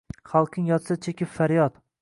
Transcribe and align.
Xalqing 0.29 0.71
yotsa 0.71 0.99
chekib 1.07 1.33
faryod 1.39 1.83